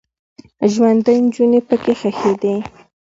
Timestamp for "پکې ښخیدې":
1.67-2.55